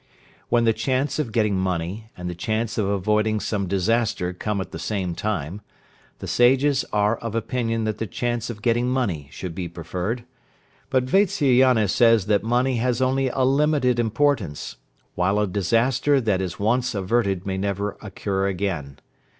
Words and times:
When 0.49 0.63
the 0.63 0.73
chance 0.73 1.19
of 1.19 1.31
getting 1.31 1.55
money, 1.55 2.09
and 2.17 2.27
the 2.27 2.33
chance 2.33 2.79
of 2.79 2.87
avoiding 2.87 3.39
some 3.39 3.67
disaster 3.67 4.33
come 4.33 4.59
at 4.59 4.71
the 4.71 4.79
same 4.79 5.13
time, 5.13 5.61
the 6.17 6.25
Sages 6.25 6.83
are 6.91 7.17
of 7.17 7.35
opinion 7.35 7.83
that 7.83 7.99
the 7.99 8.07
chance 8.07 8.49
of 8.49 8.63
getting 8.63 8.87
money 8.89 9.27
should 9.29 9.53
be 9.53 9.67
preferred, 9.69 10.23
but 10.89 11.03
Vatsyayana 11.05 11.87
says 11.87 12.25
that 12.25 12.41
money 12.41 12.77
has 12.77 12.99
only 12.99 13.27
a 13.29 13.41
limited 13.43 13.99
importance, 13.99 14.77
while 15.13 15.37
a 15.37 15.45
disaster 15.45 16.19
that 16.19 16.41
is 16.41 16.57
once 16.59 16.95
averted 16.95 17.45
may 17.45 17.59
never 17.59 17.95
occur 18.01 18.47
again. 18.47 18.97